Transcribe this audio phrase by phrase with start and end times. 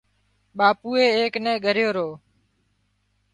[0.57, 2.07] ٻاپوئي ايڪ نين ڳريو رو